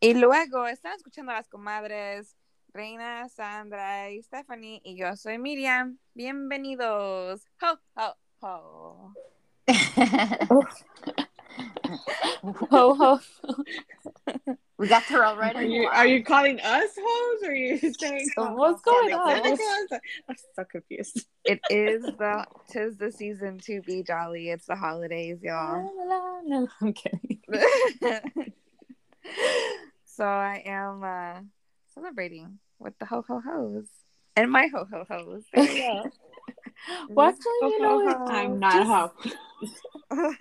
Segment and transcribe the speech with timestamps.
[0.00, 2.36] Y luego están escuchando a las comadres
[2.72, 4.80] Reina, Sandra y Stephanie.
[4.84, 5.98] Y yo soy Miriam.
[6.14, 7.42] Bienvenidos.
[7.60, 9.14] Ho, ho, ho.
[12.70, 13.20] ho, ho.
[14.76, 15.58] We got there already.
[15.58, 19.58] Are you, are you calling us hoes or are you saying So what's going on?
[20.28, 21.26] I'm so confused.
[21.44, 24.50] It is the tis the season to be jolly.
[24.50, 25.90] It's the holidays, y'all.
[26.46, 27.40] No, I'm kidding.
[30.04, 31.40] so I am uh,
[31.94, 33.88] celebrating with the ho ho ho's
[34.38, 35.42] and my ho ho ho's.
[35.52, 36.10] There we go.
[37.08, 39.12] Well, actually, you know, it, I'm not a hoe.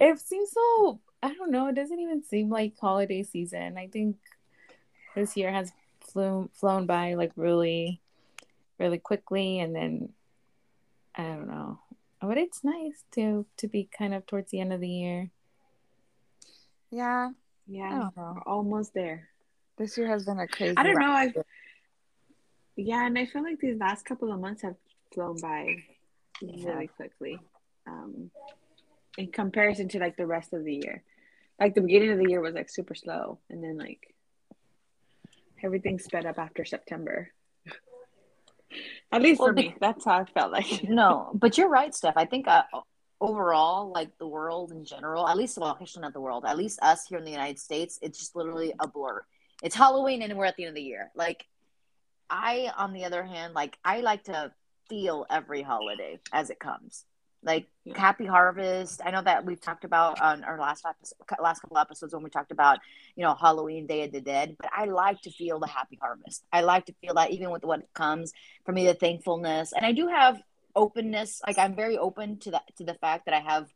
[0.00, 1.00] it seems so.
[1.22, 1.68] I don't know.
[1.68, 3.78] It doesn't even seem like holiday season.
[3.78, 4.16] I think
[5.14, 5.70] this year has
[6.00, 8.00] flown flown by like really,
[8.80, 10.08] really quickly, and then
[11.14, 11.78] I don't know.
[12.20, 15.30] But it's nice to to be kind of towards the end of the year.
[16.90, 18.42] yeah, I Yeah, know.
[18.46, 19.28] almost there.
[19.78, 20.74] This year has been a crazy.
[20.76, 21.12] I don't know.
[21.12, 21.34] I've
[22.76, 24.76] yeah, and I feel like these last couple of months have
[25.12, 25.76] flown by
[26.42, 27.38] really quickly.
[27.86, 28.30] Um,
[29.18, 31.02] in comparison to like the rest of the year,
[31.60, 34.14] like the beginning of the year was like super slow, and then like
[35.62, 37.30] everything sped up after September.
[39.12, 40.84] At least Well, for me, that's how I felt like.
[40.84, 42.16] No, but you're right, Steph.
[42.16, 42.62] I think uh,
[43.22, 46.80] overall, like the world in general, at least, well, actually not the world, at least
[46.82, 49.22] us here in the United States, it's just literally a blur.
[49.62, 51.10] It's Halloween and we're at the end of the year.
[51.14, 51.46] Like,
[52.28, 54.52] I, on the other hand, like I like to
[54.88, 57.04] feel every holiday as it comes.
[57.44, 57.98] Like Yeah.
[57.98, 59.00] Happy Harvest.
[59.04, 62.30] I know that we've talked about on our last episode, last couple episodes when we
[62.30, 62.78] talked about
[63.16, 64.56] you know Halloween, Day of the Dead.
[64.60, 66.44] But I like to feel the Happy Harvest.
[66.52, 68.32] I like to feel that even with what comes
[68.64, 70.40] for me, the thankfulness, and I do have
[70.74, 71.40] openness.
[71.46, 73.68] Like I'm very open to that to the fact that I have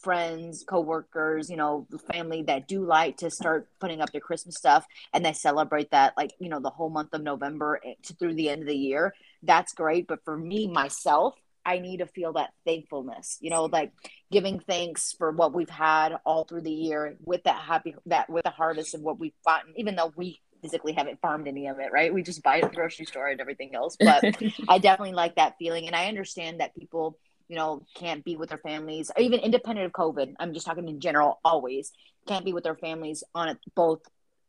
[0.00, 4.84] friends, coworkers, you know, family that do like to start putting up their Christmas stuff
[5.12, 8.34] and they celebrate that like, you know, the whole month of November eh, to through
[8.34, 9.14] the end of the year.
[9.42, 11.34] That's great, but for me myself,
[11.66, 13.92] I need to feel that thankfulness, you know, like
[14.30, 18.44] giving thanks for what we've had all through the year with that happy that with
[18.44, 21.92] the harvest of what we've gotten, even though we physically haven't farmed any of it,
[21.92, 22.12] right?
[22.12, 23.98] We just buy it at the grocery store and everything else.
[24.00, 24.24] But
[24.68, 25.86] I definitely like that feeling.
[25.86, 29.84] And I understand that people, you know, can't be with their families, or even independent
[29.84, 30.34] of COVID.
[30.40, 31.92] I'm just talking in general, always
[32.26, 34.00] can't be with their families on both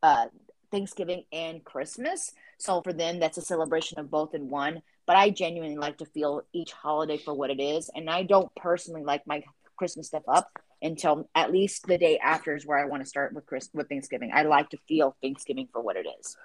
[0.02, 0.28] uh,
[0.72, 2.32] Thanksgiving and Christmas.
[2.60, 4.82] So for them, that's a celebration of both in one.
[5.06, 7.90] But I genuinely like to feel each holiday for what it is.
[7.94, 9.44] And I don't personally like my
[9.78, 10.50] Christmas stuff up
[10.86, 13.90] until at least the day after is where I want to start with Chris with
[13.90, 14.32] Thanksgiving.
[14.34, 16.38] I like to feel Thanksgiving for what it is.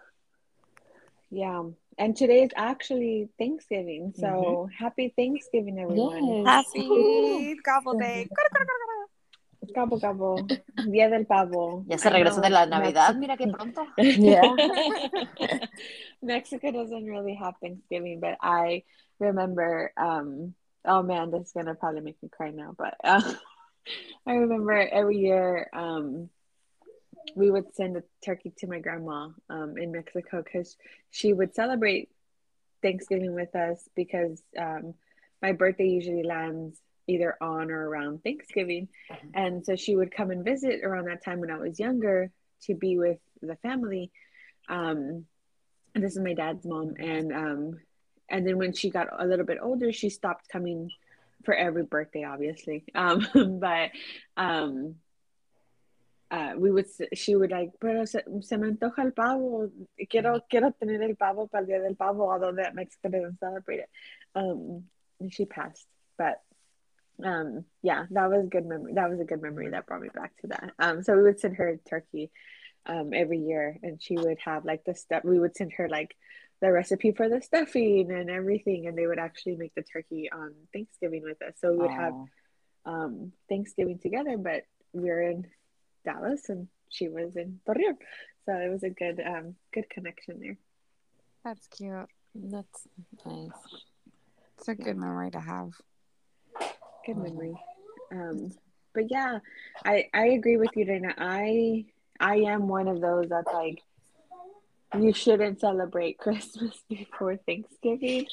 [1.31, 1.63] Yeah,
[1.97, 6.27] and today is actually Thanksgiving, so happy Thanksgiving, everyone.
[6.27, 6.47] Yes.
[6.47, 8.29] Happy gobble day.
[9.75, 10.49] Gobble gobble.
[10.89, 11.85] Día del pavo.
[11.87, 13.87] Ya se regresó de la Mex- Navidad, mira qué pronto.
[13.99, 14.57] Yeah.
[16.23, 18.83] Mexico doesn't really have Thanksgiving, but I
[19.21, 19.93] remember.
[19.97, 23.23] Um, oh man, this is gonna probably make me cry now, but uh,
[24.27, 26.29] I remember every year um,
[27.35, 30.77] we would send a turkey to my grandma um, in Mexico because
[31.11, 32.11] she would celebrate
[32.83, 34.95] Thanksgiving with us because um,
[35.43, 38.89] my birthday usually lands either on or around Thanksgiving.
[39.35, 42.31] And so she would come and visit around that time when I was younger
[42.63, 44.11] to be with the family.
[44.69, 45.25] Um,
[45.95, 46.95] and this is my dad's mom.
[46.99, 47.81] And um,
[48.29, 50.91] and then when she got a little bit older, she stopped coming
[51.45, 52.85] for every birthday, obviously.
[52.95, 53.91] Um, but
[54.37, 54.97] um,
[56.31, 59.71] uh, we would she would like, pero se, se me antoja el pavo.
[60.09, 63.81] Quiero quiero tener el pavo para el día del pavo, although that Mexico doesn't celebrate
[63.81, 63.89] it.
[64.35, 64.85] Um,
[65.21, 65.87] and she passed,
[66.17, 66.41] but
[67.25, 70.09] um yeah that was a good memory that was a good memory that brought me
[70.15, 72.31] back to that um so we would send her turkey
[72.87, 76.17] um every year and she would have like the stuff we would send her like
[76.61, 80.53] the recipe for the stuffing and everything and they would actually make the turkey on
[80.73, 82.29] thanksgiving with us so we would have Oh.
[82.93, 85.47] um thanksgiving together but we are in
[86.05, 87.97] dallas and she was in torreon
[88.47, 90.59] so it was a good um good connection there
[91.45, 92.09] That's cute.
[92.35, 92.87] That's
[93.25, 93.51] nice.
[94.59, 95.71] It's a good memory to have.
[97.07, 97.55] good memory
[98.13, 98.51] um
[98.95, 99.39] but yeah
[99.85, 101.85] i i agree with you dana i
[102.21, 103.81] i am one of those that's like
[104.99, 108.27] you shouldn't celebrate christmas before thanksgiving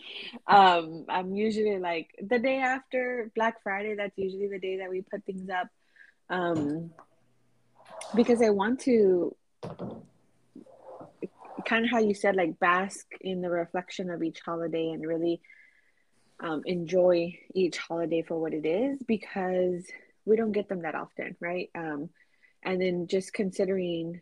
[0.48, 5.02] um i'm usually like the day after black friday that's usually the day that we
[5.02, 5.68] put things up
[6.30, 6.90] um
[8.16, 9.36] because i want to
[11.66, 15.42] kind of how you said like bask in the reflection of each holiday and really
[16.40, 19.84] um, enjoy each holiday for what it is because
[20.26, 21.70] we don't get them that often, right?
[21.76, 22.10] Um,
[22.64, 24.22] and then just considering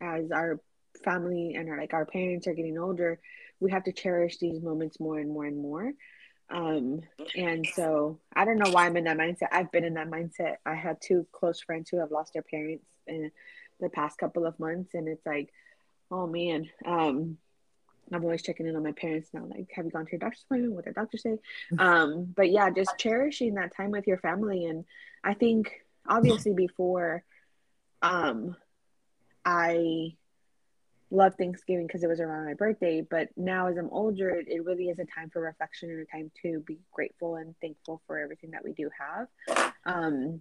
[0.00, 0.60] as our
[1.04, 3.20] family and our like our parents are getting older,
[3.60, 5.92] we have to cherish these moments more and more and more.
[6.50, 7.00] Um,
[7.36, 9.48] and so I don't know why I'm in that mindset.
[9.52, 10.56] I've been in that mindset.
[10.66, 13.30] I had two close friends who have lost their parents in
[13.80, 15.50] the past couple of months, and it's like,
[16.10, 17.38] oh man, um,
[18.12, 19.46] I'm always checking in on my parents now.
[19.46, 20.74] Like, have you gone to your doctor's appointment?
[20.74, 21.38] What did the doctor say?
[21.78, 24.66] Um, but yeah, just cherishing that time with your family.
[24.66, 24.84] And
[25.22, 25.72] I think
[26.06, 27.24] obviously before,
[28.02, 28.56] um,
[29.44, 30.16] I
[31.14, 33.00] love Thanksgiving because it was around my birthday.
[33.08, 36.04] But now as I'm older, it, it really is a time for reflection and a
[36.04, 39.28] time to be grateful and thankful for everything that we do have.
[39.86, 40.40] Um,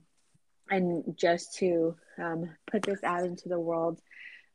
[0.69, 3.99] and just to um, put this out into the world,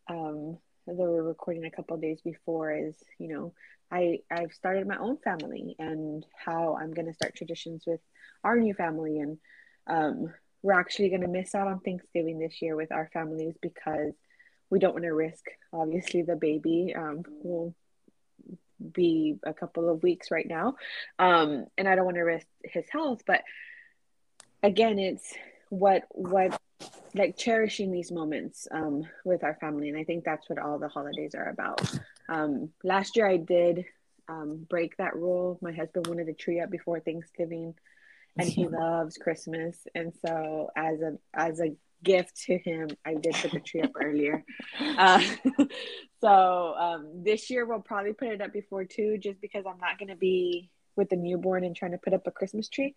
[0.08, 3.52] um, we're recording a couple days before, is you know
[3.90, 8.00] I I've started my own family and how I'm gonna start traditions with
[8.42, 9.38] our new family, and
[9.86, 10.32] um,
[10.62, 14.14] we're actually gonna miss out on Thanksgiving this year with our families because
[14.70, 17.74] we don't want to risk obviously the baby um, will
[18.92, 20.76] be a couple of weeks right now.
[21.18, 23.42] Um, and i don't want to risk his health but
[24.62, 25.34] again it's
[25.68, 26.60] what what
[27.14, 29.88] like cherishing these moments um, with our family.
[29.88, 31.80] And i think that's what all the holidays are about.
[32.28, 33.84] Um, last year i did
[34.28, 35.58] um, break that rule.
[35.62, 37.74] My husband wanted a tree up before thanksgiving
[38.36, 39.86] and he loves christmas.
[39.94, 42.88] And so as a as a gift to him.
[43.04, 44.44] I did put the tree up earlier.
[44.80, 45.22] Uh,
[46.20, 49.98] so um, this year we'll probably put it up before too, just because I'm not
[49.98, 52.94] going to be with the newborn and trying to put up a Christmas tree.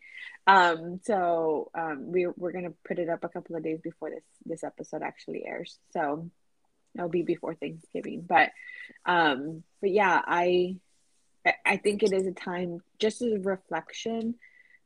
[0.48, 4.10] Um, so um, we, we're going to put it up a couple of days before
[4.10, 5.78] this this episode actually airs.
[5.94, 6.30] So
[6.96, 8.26] it'll be before Thanksgiving.
[8.28, 8.50] But
[9.06, 10.78] um, but yeah, I
[11.66, 14.36] I think it is a time just as a reflection.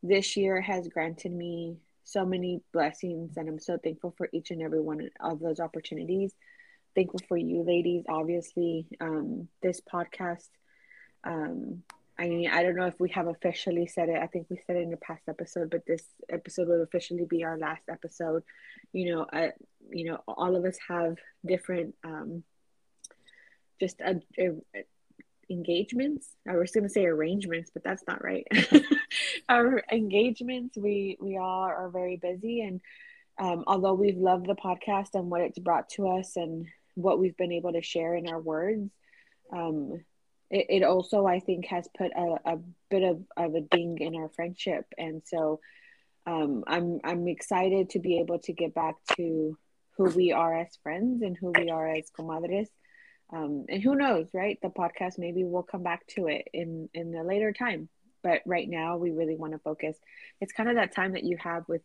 [0.04, 4.62] This year has granted me so many blessings and I'm so thankful for each and
[4.62, 6.34] every one of those opportunities.
[6.96, 8.88] Thankful for you ladies, obviously.
[9.02, 10.48] Um, this podcast,
[11.24, 11.84] um,
[12.18, 14.22] I mean, I don't know if we have officially said it.
[14.22, 17.44] I think we said it in the past episode, but this episode will officially be
[17.44, 18.44] our last episode.
[18.94, 19.50] You know, uh,
[19.90, 22.44] you know, all of us have different, um,
[23.80, 24.52] just a, a,
[25.50, 26.30] engagements.
[26.48, 28.48] I was going to say arrangements, but that's not right.
[29.48, 32.82] Our engagements, we we all are very busy, and
[33.38, 37.38] um, although we've loved the podcast and what it's brought to us and what we've
[37.38, 38.90] been able to share in our words,
[39.54, 40.04] um,
[40.50, 42.58] it, it also I think has put a, a
[42.90, 45.60] bit of, of a ding in our friendship, and so
[46.26, 49.58] um, I'm I'm excited to be able to get back to
[49.98, 52.68] who we are as friends and who we are as comadres.
[53.32, 54.58] Um, and who knows right?
[54.62, 57.90] The podcast maybe we'll come back to it in in a later time
[58.26, 59.96] but right now we really want to focus.
[60.42, 61.84] It's kind of that time that you have with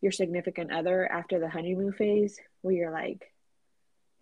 [0.00, 3.22] your significant other after the honeymoon phase where you're like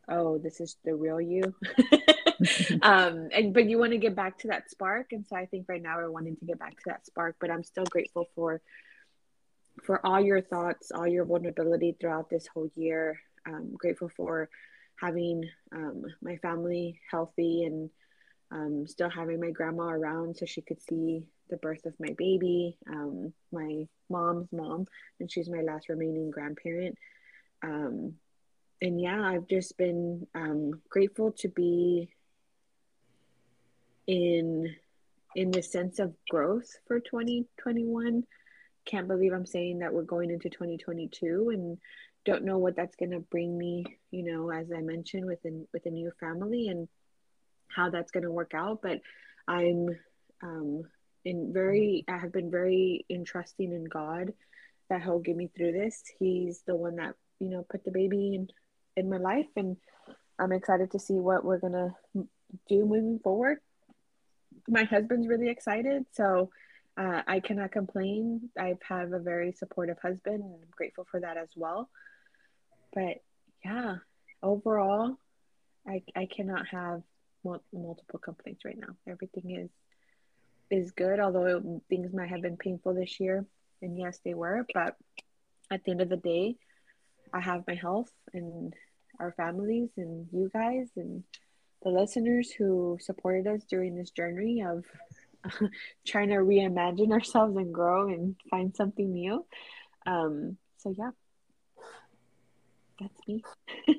[0.09, 1.55] oh this is the real you.
[2.83, 5.12] Um and but you want to get back to that spark.
[5.12, 7.51] And so i think right now we're wanting to get back to that spark but
[7.51, 8.63] i'm still grateful for
[9.85, 13.21] for all your thoughts all your vulnerability throughout this whole year.
[13.47, 14.49] Um, grateful for
[14.97, 17.91] having um, my family healthy and
[18.51, 22.76] um, still having my grandma around so she could see the birth of my baby,
[22.88, 24.86] um, my mom's mom,
[25.19, 26.96] and she's my last remaining grandparent.
[27.63, 28.15] Um,
[28.81, 32.10] and yeah, I've just been um, grateful to be
[34.06, 34.75] in
[35.36, 38.25] in the sense of growth for 2021.
[38.84, 41.79] Can't believe I'm saying that we're going into 2022 and
[42.25, 45.65] don't know what that's going to bring me you know as i mentioned with a,
[45.72, 46.89] with a new family and
[47.69, 49.01] how that's going to work out but
[49.48, 49.89] i'm
[50.43, 50.82] um
[51.24, 54.32] in very i have been very entrusting in god
[54.89, 58.34] that he'll get me through this he's the one that you know put the baby
[58.34, 58.48] in
[58.96, 59.77] in my life and
[60.39, 61.94] i'm excited to see what we're going to
[62.69, 63.58] do moving forward
[64.69, 66.50] my husband's really excited so
[66.98, 68.50] uh, I cannot complain.
[68.58, 71.89] I have a very supportive husband, and I'm grateful for that as well
[72.93, 73.22] but
[73.65, 73.96] yeah,
[74.43, 75.17] overall,
[75.86, 77.03] I I cannot have
[77.44, 78.94] multiple complaints right now.
[79.06, 79.70] Everything is
[80.70, 83.44] is good, although things might have been painful this year,
[83.82, 84.67] and yes, they were.
[84.72, 84.96] But
[85.70, 86.56] at the end of the day,
[87.32, 88.74] I have my health and
[89.19, 91.22] our families and you guys and
[91.82, 94.84] the listeners who supported us during this journey of
[96.06, 99.44] trying to reimagine ourselves and grow and find something new.
[100.06, 101.10] Um, so yeah,
[102.98, 103.43] that's me.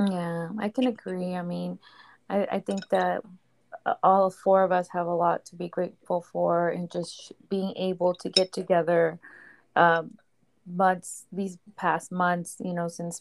[0.00, 1.34] yeah, I can agree.
[1.34, 1.78] I mean,
[2.28, 3.22] I, I think that
[4.02, 8.14] all four of us have a lot to be grateful for and just being able
[8.14, 9.18] to get together
[9.76, 10.16] um,
[10.66, 13.20] months these past months you know since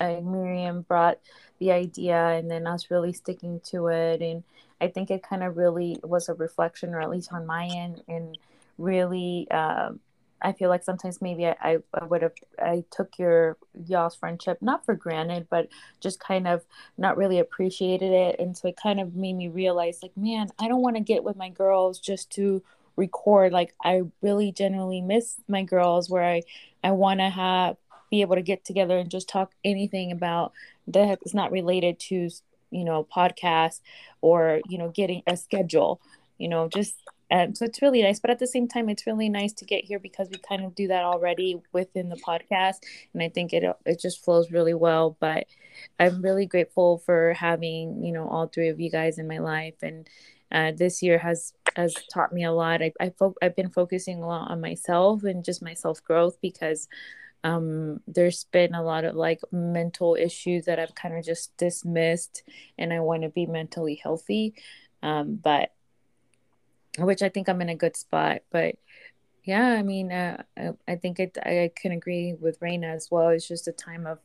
[0.00, 1.18] uh, miriam brought
[1.58, 4.20] the idea and then us really sticking to it.
[4.20, 4.42] And
[4.80, 8.02] i think it kind of really was a reflection or at least on my end
[8.08, 8.36] and
[8.78, 9.92] really uh,
[10.42, 13.56] i feel like sometimes maybe i, I would have i took your
[13.86, 15.68] y'all's friendship not for granted but
[16.00, 16.64] just kind of
[16.98, 18.36] not really appreciated it.
[18.38, 21.24] And so it kind of made me realize like man i don't want to get
[21.24, 22.62] with my girls just to
[22.96, 23.52] record.
[23.52, 26.42] Like i really genuinely miss my girls where i
[26.84, 27.76] i want to have
[28.10, 30.52] be able to get together and just talk anything about
[30.86, 32.28] that is not related to
[32.70, 33.80] you know podcast
[34.20, 36.00] or you know getting a schedule
[36.38, 36.96] you know just
[37.32, 39.84] and so it's really nice but at the same time it's really nice to get
[39.84, 42.76] here because we kind of do that already within the podcast
[43.14, 45.46] and i think it it just flows really well but
[45.98, 49.74] i'm really grateful for having you know all three of you guys in my life
[49.82, 50.08] and
[50.52, 52.82] uh, this year has has taught me a lot.
[52.82, 56.36] I, I fo- I've been focusing a lot on myself and just my self growth
[56.42, 56.88] because
[57.42, 62.42] um, there's been a lot of like mental issues that I've kind of just dismissed,
[62.76, 64.54] and I want to be mentally healthy.
[65.02, 65.72] Um, but
[66.98, 68.42] which I think I'm in a good spot.
[68.50, 68.76] But
[69.44, 73.28] yeah, I mean, uh, I, I think it, I can agree with Reina as well.
[73.28, 74.18] It's just a time of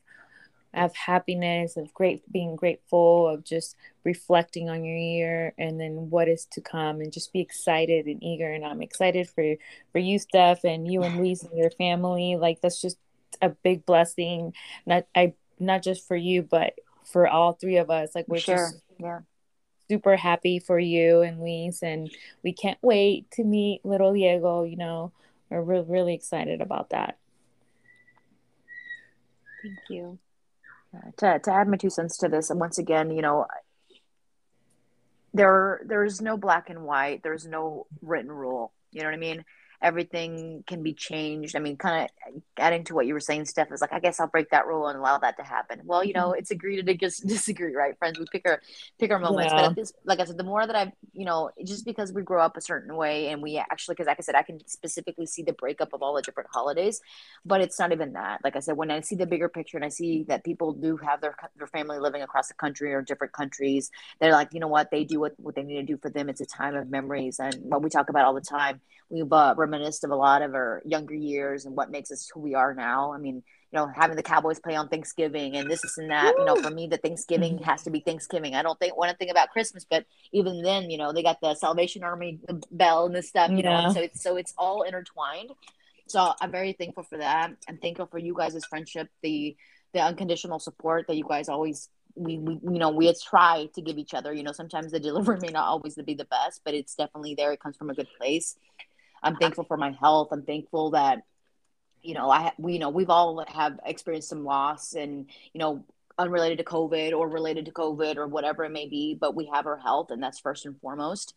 [0.73, 6.27] of happiness, of great being grateful, of just reflecting on your year and then what
[6.27, 8.51] is to come and just be excited and eager.
[8.51, 9.55] And I'm excited for
[9.91, 12.35] for you, Steph, and you and Luis and your family.
[12.35, 12.97] Like that's just
[13.41, 14.53] a big blessing.
[14.85, 16.73] Not I not just for you, but
[17.05, 18.13] for all three of us.
[18.13, 18.55] Like we're sure.
[18.55, 19.19] just yeah
[19.89, 22.11] super happy for you and Luis, and
[22.43, 25.11] we can't wait to meet little Diego, you know.
[25.49, 27.17] We're really, really excited about that.
[29.63, 30.19] Thank you
[30.95, 33.45] uh, to, to add my two cents to this and once again you know
[35.33, 39.43] there there's no black and white there's no written rule you know what i mean
[39.81, 41.55] everything can be changed.
[41.55, 44.19] I mean, kind of adding to what you were saying, Steph, is like, I guess
[44.19, 45.81] I'll break that rule and allow that to happen.
[45.83, 46.39] Well, you know, mm-hmm.
[46.39, 48.17] it's agree to just disagree, right, friends?
[48.17, 48.61] We pick our
[48.99, 49.53] pick our moments.
[49.53, 49.67] Yeah.
[49.67, 52.43] But this, like I said, the more that I've, you know, just because we grow
[52.43, 55.43] up a certain way and we actually, because like I said, I can specifically see
[55.43, 56.99] the breakup of all the different holidays,
[57.45, 58.39] but it's not even that.
[58.43, 60.97] Like I said, when I see the bigger picture and I see that people do
[60.97, 64.67] have their their family living across the country or different countries, they're like, you know
[64.67, 66.29] what, they do what, what they need to do for them.
[66.29, 67.39] It's a time of memories.
[67.39, 70.81] And what we talk about all the time, we've uh, of a lot of our
[70.85, 73.13] younger years and what makes us who we are now.
[73.13, 73.35] I mean,
[73.71, 76.35] you know, having the Cowboys play on Thanksgiving and this, and that.
[76.35, 76.41] Woo!
[76.41, 77.63] You know, for me, the Thanksgiving mm-hmm.
[77.63, 78.55] has to be Thanksgiving.
[78.55, 81.41] I don't think want to think about Christmas, but even then, you know, they got
[81.41, 82.39] the Salvation Army
[82.71, 83.51] bell and this stuff.
[83.51, 83.87] You yeah.
[83.87, 85.51] know, so it's so it's all intertwined.
[86.07, 87.51] So I'm very thankful for that.
[87.67, 89.57] I'm thankful for you guys' friendship, the
[89.93, 93.97] the unconditional support that you guys always we, we you know we try to give
[93.97, 96.95] each other you know sometimes the delivery may not always be the best but it's
[96.95, 98.55] definitely there it comes from a good place
[99.23, 100.29] I'm thankful for my health.
[100.31, 101.23] I'm thankful that,
[102.01, 105.83] you know, I, we, you know, we've all have experienced some loss and, you know,
[106.17, 109.67] unrelated to COVID or related to COVID or whatever it may be, but we have
[109.67, 111.33] our health and that's first and foremost.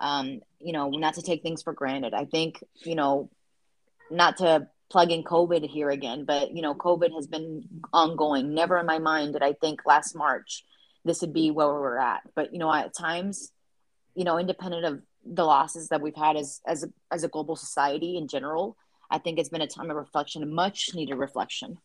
[0.00, 2.14] Um, you know, not to take things for granted.
[2.14, 3.30] I think, you know,
[4.10, 8.54] not to plug in COVID here again, but you know, COVID has been ongoing.
[8.54, 10.64] Never in my mind did I think last March
[11.04, 12.22] this would be where we're at.
[12.34, 13.50] But you know, at times,
[14.14, 17.56] you know, independent of the losses that we've had as as a, as a global
[17.56, 18.76] society in general,
[19.10, 21.78] I think it's been a time of reflection, a much needed reflection.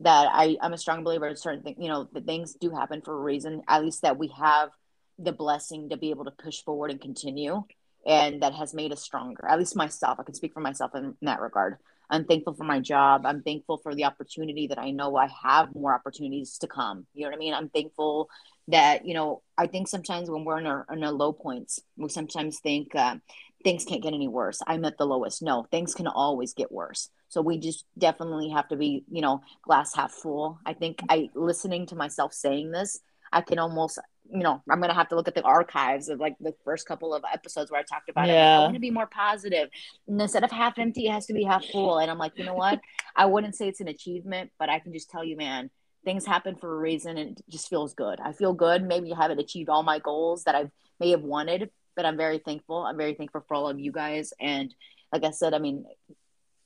[0.00, 1.76] That I I'm a strong believer in certain things.
[1.80, 3.62] You know, that things do happen for a reason.
[3.68, 4.70] At least that we have
[5.18, 7.62] the blessing to be able to push forward and continue,
[8.06, 9.46] and that has made us stronger.
[9.48, 11.76] At least myself, I can speak for myself in, in that regard.
[12.10, 13.24] I'm thankful for my job.
[13.24, 17.06] I'm thankful for the opportunity that I know I have more opportunities to come.
[17.14, 17.54] You know what I mean?
[17.54, 18.28] I'm thankful
[18.68, 22.08] that you know i think sometimes when we're in our, in our low points we
[22.08, 23.16] sometimes think uh,
[23.64, 24.60] things can't get any worse.
[24.66, 25.42] I'm at the lowest.
[25.42, 27.08] No things can always get worse.
[27.28, 30.60] So we just definitely have to be you know glass half full.
[30.64, 33.00] I think i listening to myself saying this
[33.32, 33.98] i can almost
[34.30, 37.14] you know i'm gonna have to look at the archives of like the first couple
[37.14, 38.34] of episodes where i talked about yeah.
[38.34, 38.56] it.
[38.56, 39.70] I want to be more positive.
[40.06, 41.98] And instead of half empty it has to be half full.
[41.98, 42.80] And i'm like you know what?
[43.16, 45.70] I wouldn't say it's an achievement but i can just tell you man
[46.04, 48.20] things happen for a reason and it just feels good.
[48.20, 48.82] I feel good.
[48.82, 50.70] Maybe I haven't achieved all my goals that I
[51.00, 52.78] may have wanted, but I'm very thankful.
[52.78, 54.32] I'm very thankful for all of you guys.
[54.40, 54.74] And
[55.12, 55.84] like I said, I mean,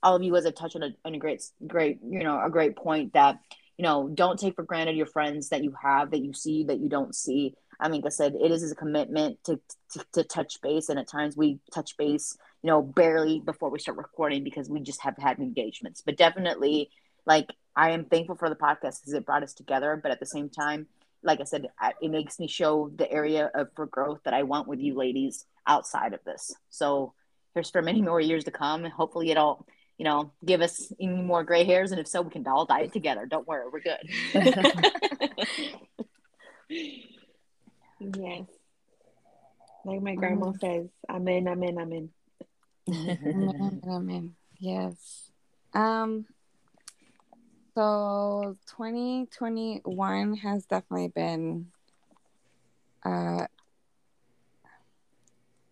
[0.02, 2.50] all of you guys have touched on a, on a great, great, you know, a
[2.50, 3.38] great point that,
[3.76, 6.80] you know, don't take for granted your friends that you have, that you see, that
[6.80, 7.54] you don't see.
[7.80, 9.61] I mean, like I said, it is a commitment to,
[9.92, 10.88] to, to touch base.
[10.88, 14.80] And at times we touch base, you know, barely before we start recording because we
[14.80, 16.90] just have had engagements, but definitely
[17.25, 19.99] like I am thankful for the podcast because it brought us together.
[20.03, 20.89] But at the same time,
[21.23, 21.69] like I said,
[22.01, 25.47] it makes me show the area of for growth that I want with you ladies
[25.65, 26.53] outside of this.
[26.71, 27.15] So
[27.55, 28.83] here's for many more years to come.
[28.85, 29.65] Hopefully, it all
[29.97, 31.91] you know, give us any more gray hairs.
[31.91, 33.27] And if so, we can all dye it together.
[33.27, 33.99] Don't worry, we're good.
[37.99, 38.47] yes.
[39.85, 40.61] Like my grandma Mm.
[40.61, 42.11] says, amen, amen, amen.
[42.89, 44.35] Amen, amen.
[44.59, 45.31] Yes.
[45.75, 46.27] Um.
[47.79, 51.69] So 2021 has definitely been
[53.07, 53.47] uh,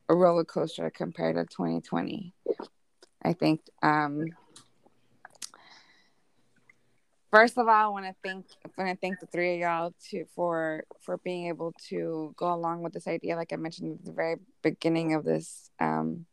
[0.09, 2.33] a roller coaster compared to 2020.
[3.25, 3.63] I think.
[3.83, 4.27] Um.
[7.33, 9.95] First of all, I want to thank I want to thank the three of y'all
[10.11, 13.35] to for for being able to go along with this idea.
[13.35, 16.27] Like I mentioned at the very beginning of this um,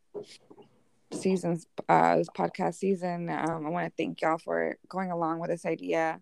[1.12, 5.50] seasons uh this podcast season um i want to thank y'all for going along with
[5.50, 6.20] this idea.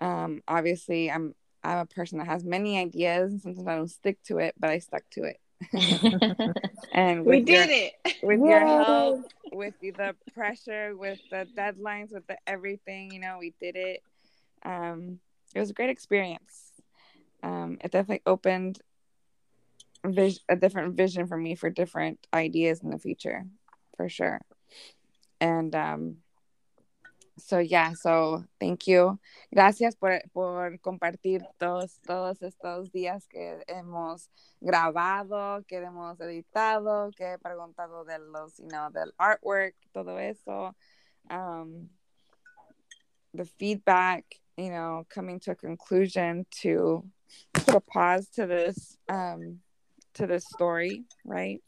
[0.00, 4.18] Um obviously i'm i'm a person that has many ideas and sometimes i don't stick
[4.24, 5.40] to it but i stuck to it.
[6.92, 7.70] And We with your, did
[8.04, 8.14] it.
[8.22, 13.38] with your help with the, the pressure with the deadlines with the everything you know
[13.40, 14.00] we did it.
[14.64, 15.18] Um
[15.54, 16.72] it was a great experience.
[17.42, 18.80] Um it definitely opened
[20.04, 23.44] vis- a different vision for me for different ideas in the future
[23.96, 24.40] for sure.
[25.40, 26.16] And um
[27.36, 29.18] so yeah so thank you.
[29.52, 34.28] Gracias por, por compartir todos todos estos días que hemos
[34.60, 40.74] grabado que hemos editado que he preguntado de los you know del artwork todo eso.
[41.30, 41.88] Um
[43.34, 44.24] the feedback
[44.56, 47.04] you know coming to a conclusion to
[47.52, 49.58] put a pause to this um
[50.14, 51.60] to this story right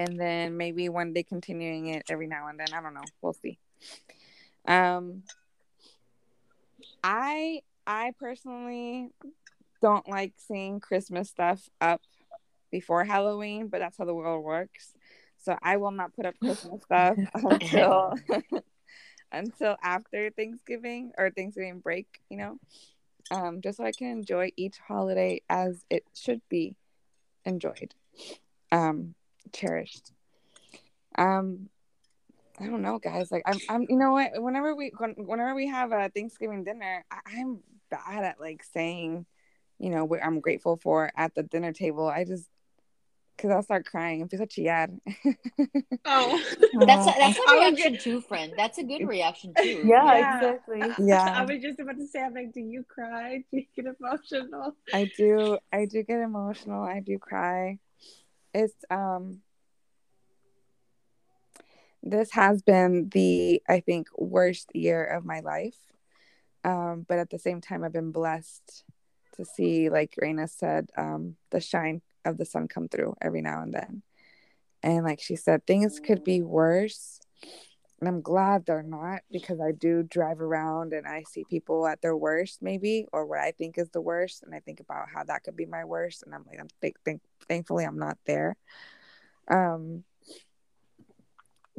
[0.00, 2.68] and then maybe one day continuing it every now and then.
[2.72, 3.04] I don't know.
[3.20, 3.58] We'll see.
[4.66, 5.22] Um
[7.02, 9.08] i i personally
[9.80, 12.02] don't like seeing christmas stuff up
[12.70, 14.92] before halloween but that's how the world works.
[15.38, 18.14] So i will not put up christmas stuff until
[19.32, 22.58] until after thanksgiving or thanksgiving break you know?
[23.30, 26.76] Um just so i can enjoy each holiday as it should be
[27.44, 27.94] enjoyed.
[28.70, 29.14] Um
[29.52, 30.12] cherished
[31.18, 31.68] um
[32.60, 35.92] i don't know guys like i'm, I'm you know what whenever we whenever we have
[35.92, 39.26] a thanksgiving dinner I, i'm bad at like saying
[39.78, 42.46] you know what i'm grateful for at the dinner table i just
[43.36, 44.88] because i'll start crying empiezo a chillar
[46.06, 48.52] Oh, That's a, that's a was reaction too, friend.
[48.56, 49.82] That's a good reaction too.
[49.84, 50.34] Yeah, Yeah.
[50.34, 50.82] exactly.
[51.14, 53.44] I was just about to say, I'm like, do you cry?
[53.52, 54.74] Do you get emotional?
[54.92, 57.78] i do i do get emotional i do cry
[58.54, 59.40] it's um
[62.02, 65.76] this has been the i think worst year of my life.
[66.64, 68.84] Um but at the same time i've been blessed
[69.36, 73.62] to see like Reina said um the shine of the sun come through every now
[73.62, 74.02] and then.
[74.82, 77.20] And like she said things could be worse
[78.00, 82.00] and i'm glad they're not because i do drive around and i see people at
[82.00, 85.22] their worst maybe or what i think is the worst and i think about how
[85.24, 88.56] that could be my worst and i'm like i'm think, think, thankfully i'm not there.
[89.48, 90.04] Um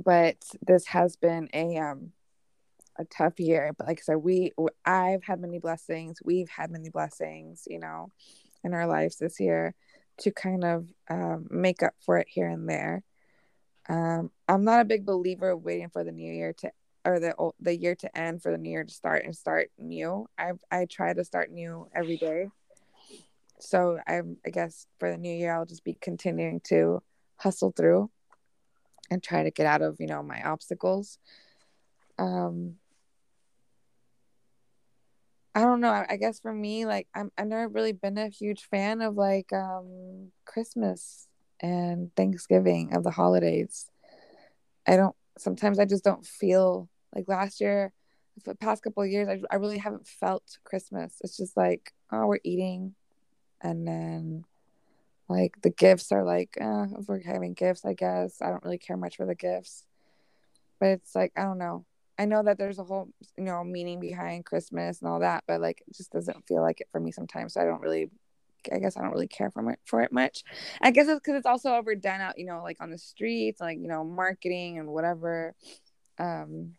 [0.04, 2.12] but this has been a um
[2.98, 4.52] a tough year but like i said we
[4.86, 8.12] i've had many blessings we've had many blessings you know
[8.64, 9.74] in our lives this year
[10.18, 13.04] to kind of um, make up for it here and there
[13.90, 16.72] um i'm not a big believer of waiting for the new year to
[17.06, 20.28] or the the year to end for the new year to start and start new.
[20.38, 22.50] I i try to start new every day.
[23.60, 27.02] So i'm i guess for the new year i'll just be continuing to
[27.38, 28.12] hustle through
[29.10, 31.18] and try to get out of you know my obstacles.
[32.18, 32.76] Um
[35.56, 35.90] i don't know.
[35.90, 39.16] I, I guess for me like I'm, i've never really been a huge fan of
[39.16, 41.28] like um christmas
[41.62, 43.90] and thanksgiving of the holidays.
[44.88, 47.92] I don't sometimes i just don't feel like last year
[48.46, 51.18] the past couple of years I, I really haven't felt christmas.
[51.22, 52.96] It's just like oh we're eating
[53.62, 54.46] and then
[55.30, 58.42] like the gifts are like eh, if we're having gifts i guess.
[58.42, 59.86] I don't really care much for the gifts.
[60.80, 61.86] But it's like i don't know.
[62.18, 65.62] I know that there's a whole you know meaning behind christmas and all that but
[65.62, 68.10] like it just doesn't feel like it for me sometimes so i don't really
[68.74, 70.44] i guess i don't really care for it for it much
[70.82, 73.78] i guess it's because it's also overdone out you know like on the streets like
[73.80, 75.54] you know marketing and whatever
[76.20, 76.74] um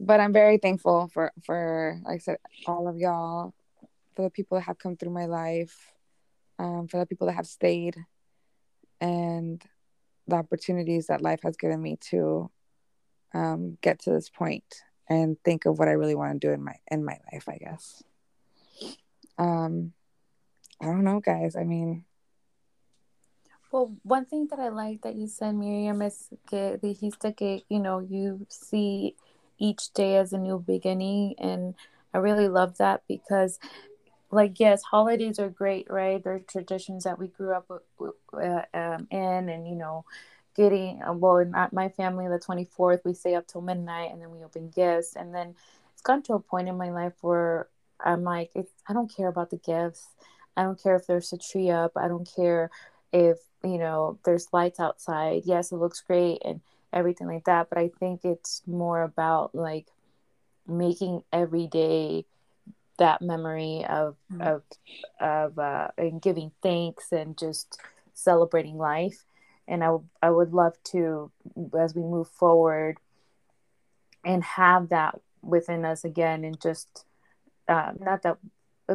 [0.00, 3.54] but i'm very thankful for for like i said all of y'all
[4.14, 5.92] for the people that have come through my life
[6.58, 7.96] um, for the people that have stayed
[9.00, 9.62] and
[10.26, 12.50] the opportunities that life has given me to
[13.34, 14.64] um, get to this point
[15.08, 17.58] and think of what I really want to do in my in my life, I
[17.58, 18.02] guess.
[19.36, 19.92] Um,
[20.80, 21.56] I don't know, guys.
[21.56, 22.04] I mean,
[23.72, 27.80] Well, one thing that I like that you said, Miriam, is que dijiste que, you
[27.80, 29.16] know, you see
[29.58, 31.34] each day as a new beginning.
[31.38, 31.74] And
[32.14, 33.58] I really love that because,
[34.30, 36.22] like, yes, holidays are great, right?
[36.22, 40.04] They're traditions that we grew up uh, um, in, and, you know,
[40.54, 44.30] getting, uh, well, in my family, the 24th, we stay up till midnight and then
[44.30, 45.16] we open gifts.
[45.16, 45.56] And then
[45.92, 48.52] it's gotten to a point in my life where I'm like,
[48.88, 50.10] I don't care about the gifts.
[50.56, 51.92] I don't care if there's a tree up.
[51.96, 52.70] I don't care
[53.12, 56.60] if you know there's lights outside yes it looks great and
[56.92, 59.86] everything like that but i think it's more about like
[60.66, 62.24] making every day
[62.98, 64.42] that memory of mm-hmm.
[64.42, 64.62] of
[65.20, 67.80] of uh and giving thanks and just
[68.12, 69.24] celebrating life
[69.66, 71.30] and I, w- I would love to
[71.78, 72.98] as we move forward
[74.24, 77.06] and have that within us again and just
[77.66, 78.36] uh, not that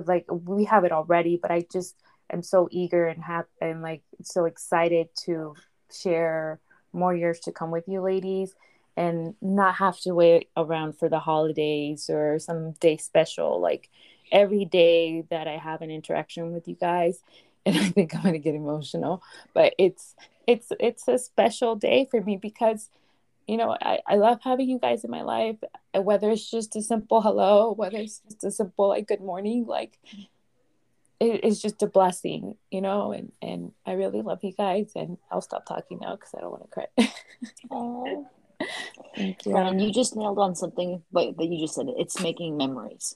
[0.06, 1.96] like we have it already but i just
[2.32, 5.56] am so eager and happy and like so excited to
[5.92, 6.60] share
[6.94, 8.54] more years to come with you ladies
[8.98, 13.62] and not have to wait around for the holidays or some day special.
[13.62, 13.90] Like
[14.32, 17.22] every day that i have an interaction with you guys
[17.66, 19.22] and i think i'm to get emotional
[19.54, 20.16] but it's
[20.48, 22.90] it's it's a special day for me because
[23.50, 25.58] you know I, I love having you guys in my life
[25.94, 29.98] whether it's just a simple hello whether it's just a simple like good morning like
[31.20, 35.18] it is just a blessing, you know, and, and I really love you guys and
[35.30, 37.14] I'll stop talking now because I don't want to cry.
[37.72, 38.28] oh,
[39.16, 39.56] thank you.
[39.56, 43.16] And you just nailed on something, but that you just said it's making memories.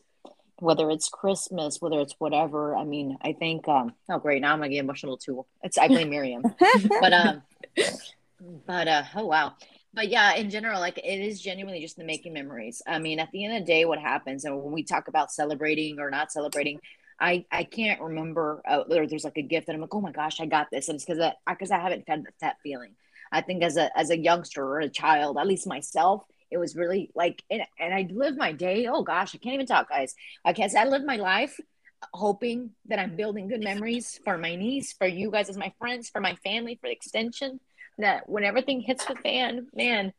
[0.59, 2.75] Whether it's Christmas, whether it's whatever.
[2.75, 5.45] I mean, I think um oh great, now I'm gonna get emotional too.
[5.61, 6.43] It's I blame Miriam.
[7.01, 7.41] but um
[8.67, 9.53] but uh oh wow.
[9.93, 12.81] But yeah, in general, like it is genuinely just the making memories.
[12.87, 15.31] I mean, at the end of the day, what happens and when we talk about
[15.31, 16.79] celebrating or not celebrating,
[17.19, 18.61] I I can't remember.
[18.67, 20.95] Uh, there's like a gift that I'm like, oh my gosh, I got this, and
[20.95, 22.95] it's because I because I haven't had that feeling.
[23.31, 26.75] I think as a as a youngster or a child, at least myself, it was
[26.75, 28.87] really like, and, and I lived my day.
[28.87, 30.15] Oh gosh, I can't even talk, guys.
[30.43, 30.73] I can't.
[30.75, 31.59] I lived my life
[32.13, 36.09] hoping that I'm building good memories for my niece, for you guys as my friends,
[36.09, 37.59] for my family, for the extension.
[37.97, 40.13] That when everything hits the fan, man,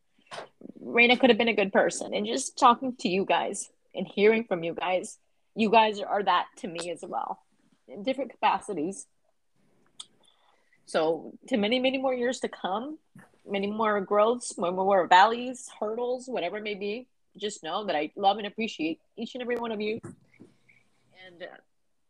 [0.81, 2.15] Reina could have been a good person.
[2.15, 5.19] And just talking to you guys and hearing from you guys
[5.55, 7.41] you guys are that to me as well
[7.89, 9.07] in different capacities.
[10.87, 12.99] So, to many, many more years to come,
[13.49, 17.07] many more growths, more, more valleys, hurdles, whatever it may be,
[17.37, 20.01] just know that I love and appreciate each and every one of you.
[20.05, 21.57] And uh,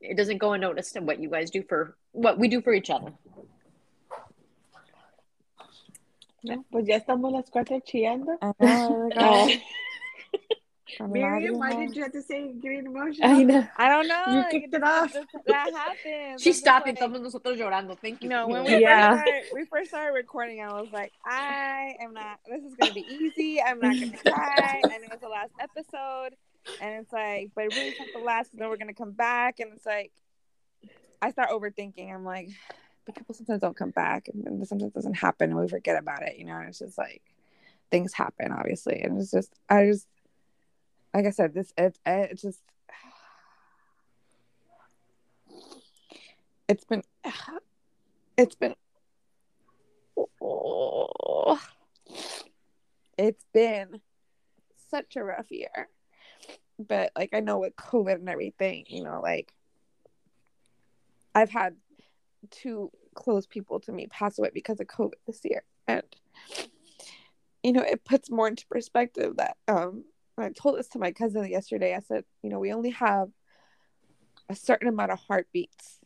[0.00, 2.90] it doesn't go unnoticed in what you guys do for what we do for each
[2.90, 3.12] other.
[6.44, 8.38] No, pues ya estamos las cuatro chillando.
[8.40, 9.48] Uh,
[11.08, 13.30] Miriam, why did you have to say getting emotional?
[13.30, 13.66] I know.
[13.76, 14.24] I don't know.
[14.28, 15.12] You kicked it off.
[15.46, 16.40] That happened.
[16.40, 17.98] She stopped like, and nosotros llorando.
[17.98, 18.28] Thank you.
[18.28, 19.12] No, when we, yeah.
[19.12, 22.90] first started, we first started recording, I was like, I am not, this is going
[22.90, 23.60] to be easy.
[23.60, 24.80] I'm not going to cry.
[24.82, 26.36] and it was the last episode.
[26.80, 29.12] And it's like, but it really not the last, and then we're going to come
[29.12, 29.60] back.
[29.60, 30.12] And it's like,
[31.22, 32.12] I start overthinking.
[32.12, 32.50] I'm like,
[33.04, 36.22] but people sometimes don't come back and sometimes it doesn't happen and we forget about
[36.22, 36.56] it, you know?
[36.56, 37.22] And it's just like,
[37.90, 39.00] things happen, obviously.
[39.02, 40.08] And it's just, I just,
[41.14, 42.60] like I said, this it it just
[46.66, 47.02] it's been
[48.36, 48.74] it's been
[50.18, 51.60] oh,
[53.18, 54.00] it's been
[54.90, 55.88] such a rough year.
[56.78, 59.52] But like I know with COVID and everything, you know, like
[61.32, 61.76] I've had
[62.50, 65.64] two close people to me pass away because of COVID this year.
[65.86, 66.02] And
[67.62, 70.04] you know, it puts more into perspective that um
[70.36, 71.94] I told this to my cousin yesterday.
[71.94, 73.28] I said, you know, we only have
[74.48, 76.00] a certain amount of heartbeats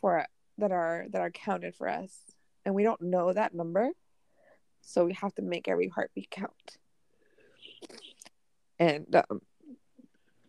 [0.00, 0.24] for
[0.58, 2.12] that are that are counted for us,
[2.64, 3.90] and we don't know that number,
[4.80, 6.78] so we have to make every heartbeat count.
[8.78, 9.40] And um,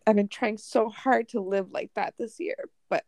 [0.05, 3.03] I've been trying so hard to live like that this year, but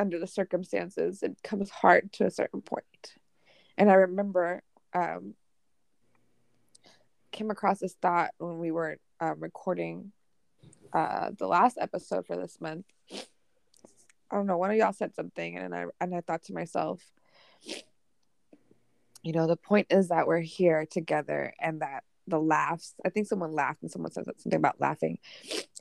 [0.00, 3.14] under the circumstances, it comes hard to a certain point.
[3.76, 4.62] And I remember
[4.94, 5.34] um,
[7.30, 10.12] came across this thought when we were uh, recording
[10.92, 12.86] uh, the last episode for this month.
[13.12, 14.56] I don't know.
[14.56, 17.02] One of y'all said something, and I and I thought to myself,
[19.22, 22.94] you know, the point is that we're here together, and that the laughs.
[23.04, 25.18] I think someone laughed, and someone said something about laughing,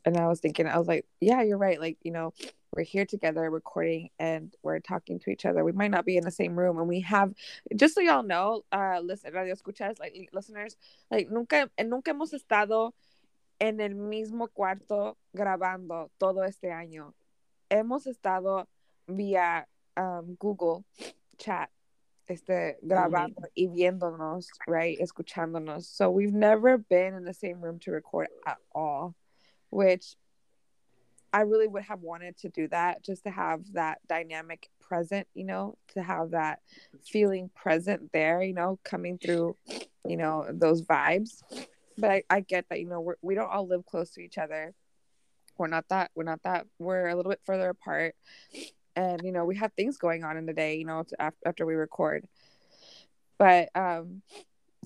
[0.04, 1.80] and I was thinking, I was like, yeah, you're right.
[1.80, 2.34] Like, you know,
[2.72, 5.64] we're here together recording and we're talking to each other.
[5.64, 7.34] We might not be in the same room and we have
[7.76, 10.76] just so y'all know, uh listen, radio escuchas, like listeners,
[11.10, 12.94] like nunca nunca hemos estado
[13.60, 17.14] en el mismo cuarto grabando todo este año.
[17.70, 18.68] Hemos estado
[19.08, 20.86] vía um, Google
[21.38, 21.70] chat,
[22.28, 25.00] este, grabando y viéndonos, right?
[25.00, 25.84] Escuchándonos.
[25.86, 29.16] So we've never been in the same room to record at all,
[29.70, 30.16] which
[31.32, 35.46] I really would have wanted to do that just to have that dynamic present, you
[35.46, 36.60] know, to have that
[37.06, 39.56] feeling present there, you know, coming through,
[40.08, 41.44] you know, those vibes.
[41.98, 44.38] But I, I get that, you know, we're, we don't all live close to each
[44.38, 44.74] other.
[45.58, 48.16] We're not that, we're not that, we're a little bit further apart.
[48.96, 51.40] And, you know, we have things going on in the day, you know, to, after,
[51.46, 52.26] after we record.
[53.38, 54.24] But um,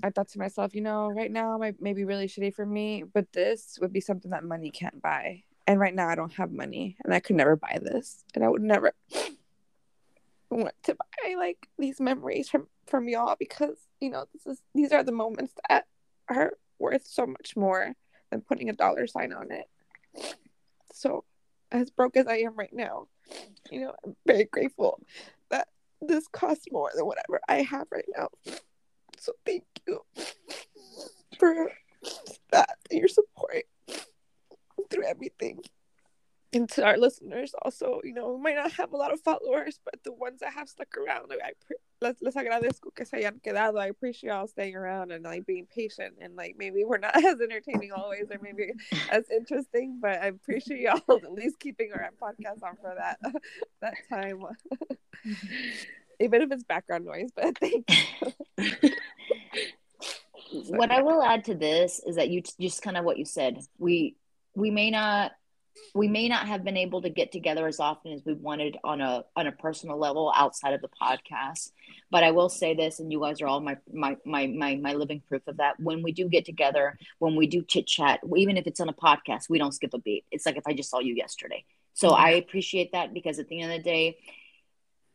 [0.03, 3.31] I thought to myself, you know, right now might maybe really shitty for me, but
[3.31, 6.97] this would be something that money can't buy and right now I don't have money
[7.03, 8.93] and I could never buy this and I would never
[10.49, 14.91] want to buy like these memories from from y'all because you know this is these
[14.91, 15.85] are the moments that
[16.29, 17.93] are worth so much more
[18.29, 20.35] than putting a dollar sign on it.
[20.93, 21.23] So
[21.71, 23.07] as broke as I am right now
[23.71, 24.99] you know I'm very grateful
[25.49, 25.67] that
[26.01, 28.29] this costs more than whatever I have right now.
[29.17, 30.01] So thank you
[31.39, 31.71] for
[32.51, 33.63] that and your support
[34.93, 35.59] through everything.
[36.53, 39.79] And to our listeners, also, you know, we might not have a lot of followers,
[39.83, 43.17] but the ones that have stuck around, like, I pre- les, les agradezco que se
[43.17, 43.79] hayan quedado.
[43.79, 46.15] I appreciate y'all staying around and like being patient.
[46.21, 48.73] And like maybe we're not as entertaining always, or maybe
[49.09, 53.17] as interesting, but I appreciate y'all at least keeping our podcast on for that
[53.81, 54.43] that time,
[56.19, 57.31] even if it's background noise.
[57.35, 58.91] But thank you.
[60.67, 63.59] what I will add to this is that you just kind of what you said.
[63.79, 64.15] We
[64.55, 65.31] we may not
[65.95, 69.01] we may not have been able to get together as often as we wanted on
[69.01, 71.71] a on a personal level outside of the podcast.
[72.11, 74.93] But i will say this and you guys are all my my my my, my
[74.93, 75.79] living proof of that.
[75.79, 78.93] When we do get together when we do chit chat even if it's on a
[78.93, 80.25] podcast we don't skip a beat.
[80.31, 81.65] It's like if i just saw you yesterday.
[81.93, 84.17] So i appreciate that because at the end of the day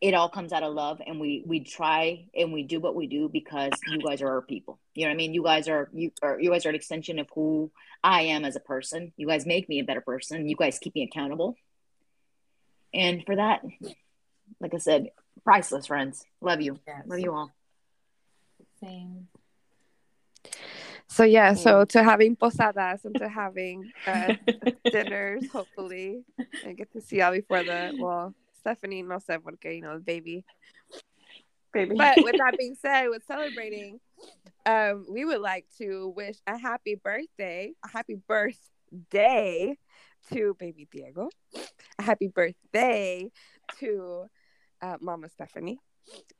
[0.01, 3.07] it all comes out of love and we we try and we do what we
[3.07, 4.79] do because you guys are our people.
[4.95, 5.35] You know what i mean?
[5.35, 7.71] You guys are you are you guys are an extension of who
[8.03, 9.13] i am as a person.
[9.17, 10.49] You guys make me a better person.
[10.49, 11.57] You guys keep me accountable.
[12.95, 13.63] And for that
[14.61, 15.11] like i said
[15.45, 16.25] priceless friends.
[16.41, 16.79] Love you.
[16.87, 17.03] Yes.
[17.07, 17.53] love you all.
[18.81, 19.27] Same.
[21.11, 24.35] So yeah, so to having posadas and to having uh,
[24.93, 26.23] dinners, hopefully,
[26.65, 30.45] and get to see y'all before the well Stephanie no sé porque, you know, baby.
[31.73, 31.97] Baby.
[31.97, 34.01] But with that being said, with celebrating,
[34.67, 39.77] um, we would like to wish a happy birthday, a happy birthday
[40.31, 41.31] to baby Diego,
[41.99, 43.31] a happy birthday
[43.81, 44.27] to
[44.83, 45.79] uh, Mama Stephanie,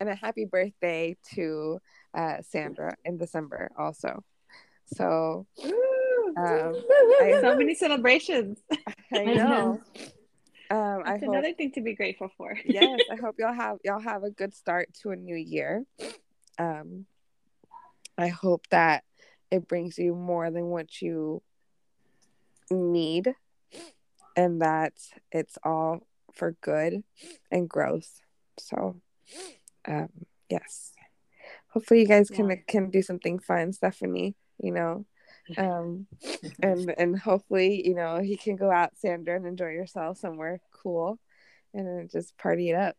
[0.01, 1.79] and a happy birthday to
[2.15, 4.23] uh, Sandra in December also.
[4.95, 5.47] So,
[6.37, 6.75] um,
[7.21, 8.59] I, so many celebrations.
[9.13, 9.81] I know.
[10.71, 12.59] Um, That's I hope, another thing to be grateful for.
[12.65, 15.85] yes, I hope y'all have y'all have a good start to a new year.
[16.59, 17.07] Um,
[18.17, 19.05] I hope that
[19.51, 21.43] it brings you more than what you
[22.71, 23.33] need,
[24.37, 24.93] and that
[25.33, 26.01] it's all
[26.35, 27.03] for good
[27.51, 28.21] and growth.
[28.59, 29.01] So,
[29.87, 30.11] um,
[30.51, 30.93] yes,
[31.69, 32.57] hopefully you guys can yeah.
[32.67, 34.35] can do something fun, Stephanie.
[34.63, 35.07] You know,
[35.57, 36.07] um
[36.63, 41.19] and and hopefully you know he can go out sandra and enjoy yourself somewhere cool
[41.75, 42.97] and just party it up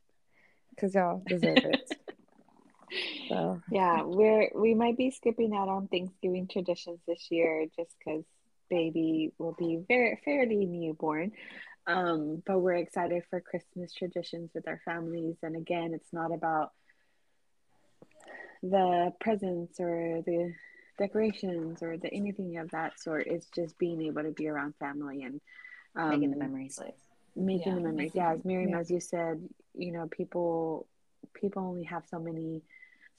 [0.69, 1.91] because y'all deserve it.
[3.27, 3.61] So.
[3.71, 8.23] Yeah we're we might be skipping out on thanksgiving traditions this year just because
[8.67, 11.33] baby will be very fairly newborn.
[11.85, 15.35] Um but we're excited for christmas traditions with our families.
[15.43, 16.71] And again it's not about
[18.63, 20.53] the presents or the
[20.99, 23.25] decorations or the anything of that sort.
[23.25, 25.41] It's just being able to be around family and
[25.95, 26.79] um, making the memories.
[27.35, 28.11] Making yeah, the memories.
[28.13, 28.79] Yeah, as Miriam, yeah.
[28.79, 29.41] as you said,
[29.73, 30.85] you know, people
[31.33, 32.61] people only have so many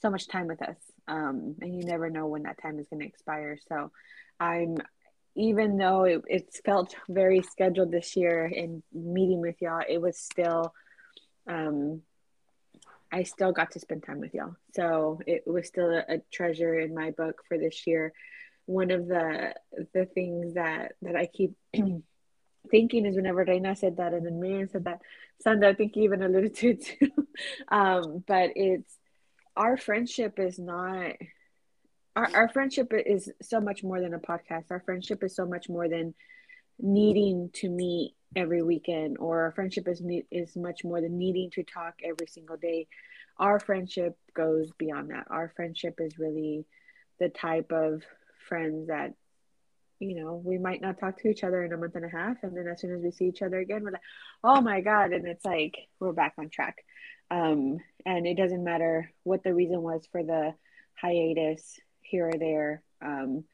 [0.01, 0.77] so much time with us
[1.09, 3.91] um, and you never know when that time is going to expire so
[4.39, 4.77] i'm
[5.37, 10.19] even though it, it's felt very scheduled this year in meeting with y'all it was
[10.19, 10.73] still
[11.49, 12.03] um,
[13.13, 14.57] I still got to spend time with y'all.
[14.75, 18.13] So it was still a, a, treasure in my book for this year.
[18.67, 19.55] One of the
[19.93, 21.55] the things that that I keep
[22.71, 25.01] thinking is whenever Reina said that and then Miriam said that,
[25.41, 27.11] Sandra I think even alluded to it too.
[27.69, 28.97] um, but it's
[29.57, 31.13] our friendship is not
[32.17, 34.67] our, our friendship is so much more than a podcast.
[34.71, 36.15] Our friendship is so much more than
[36.79, 41.63] needing to meet every weekend or our friendship is is much more than needing to
[41.63, 42.87] talk every single day
[43.39, 46.65] our friendship goes beyond that our friendship is really
[47.19, 48.03] the type of
[48.49, 49.15] friends that
[49.99, 52.37] you know we might not talk to each other in a month and a half
[52.43, 54.01] and then as soon as we see each other again we're like
[54.45, 56.85] oh my god and it's like we're back on track
[57.31, 60.55] Um, and it doesn't matter what the reason was for the
[60.95, 62.83] hiatus here or there.
[63.03, 63.45] Um,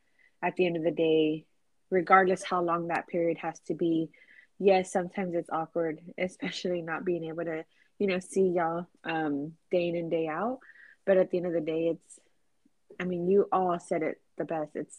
[0.43, 1.45] at the end of the day,
[1.91, 4.11] regardless how long that period has to be,
[4.59, 7.64] yes, sometimes it's awkward, especially not being able to,
[7.99, 10.61] you know, see y'all um, day in and day out.
[11.05, 12.19] But at the end of the day, it's,
[13.01, 14.71] I mean, you all said it the best.
[14.75, 14.99] It's,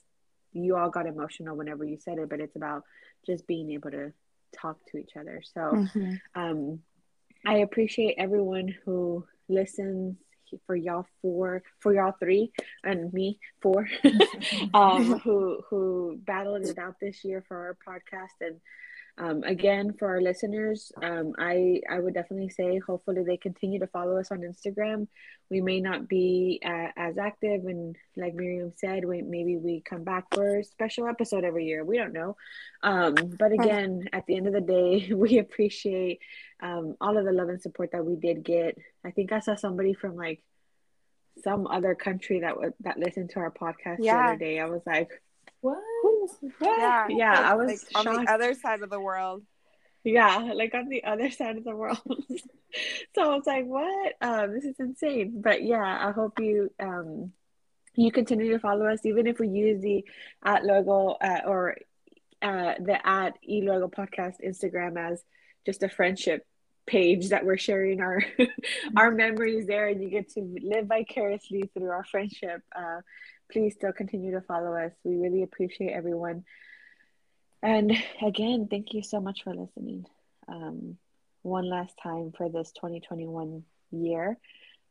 [0.53, 2.83] you all got emotional whenever you said it, but it's about
[3.25, 4.13] just being able to
[4.57, 5.41] talk to each other.
[5.53, 6.13] So, Mm-hmm.
[6.35, 6.79] um,
[7.45, 10.17] I appreciate everyone who listens
[10.65, 12.51] for y'all four, for y'all three,
[12.83, 13.87] and me four,
[14.73, 18.35] um, who who battled it out this year for our podcast.
[18.41, 18.59] And
[19.19, 23.87] um, again, for our listeners, um, I I would definitely say hopefully they continue to
[23.87, 25.07] follow us on Instagram.
[25.49, 30.03] We may not be uh, as active, and like Miriam said, we maybe we come
[30.03, 31.83] back for a special episode every year.
[31.83, 32.37] We don't know,
[32.83, 36.19] um, but again, at the end of the day, we appreciate
[36.61, 38.77] um, all of the love and support that we did get.
[39.03, 40.43] I think I saw somebody from like
[41.43, 44.59] some other country that would that listened to our podcast the other day.
[44.59, 45.09] I was like,
[45.67, 46.31] What?
[46.61, 49.43] Yeah, Yeah, I was like, on the other side of the world.
[50.03, 51.99] yeah, like on the other side of the world.
[53.15, 54.13] so I was like, what?
[54.21, 55.41] Um, this is insane.
[55.41, 57.31] But yeah, I hope you um
[57.95, 60.05] you continue to follow us, even if we use the
[60.43, 61.77] at logo uh, or
[62.41, 65.23] uh, the at e logo podcast Instagram as
[65.65, 66.45] just a friendship
[66.85, 68.23] page that we're sharing our
[68.95, 72.61] our memories there, and you get to live vicariously through our friendship.
[72.75, 73.01] Uh,
[73.51, 74.91] please still continue to follow us.
[75.03, 76.43] We really appreciate everyone.
[77.61, 80.05] And again, thank you so much for listening.
[80.47, 80.97] Um,
[81.41, 84.37] one last time for this 2021 year.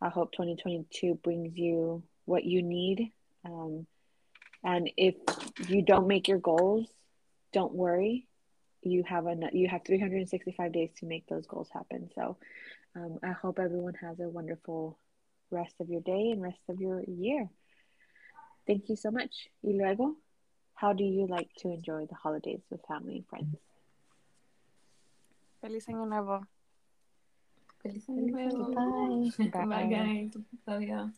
[0.01, 3.13] I hope 2022 brings you what you need.
[3.45, 3.87] Um,
[4.65, 5.15] and if
[5.69, 6.89] you don't make your goals,
[7.53, 8.27] don't worry.
[8.83, 12.11] You have a you have 365 days to make those goals happen.
[12.15, 12.37] So
[12.95, 14.99] um, I hope everyone has a wonderful
[15.51, 17.49] rest of your day and rest of your year.
[18.67, 19.49] Thank you so much.
[19.63, 20.17] Y luego,
[20.75, 23.57] how do you like to enjoy the holidays with family and friends?
[25.61, 26.47] Feliz año nuevo.
[27.83, 28.75] Feliz año nuevo.
[28.75, 29.67] Bye.
[29.67, 30.37] Bye, guys.
[30.67, 31.09] Love ya.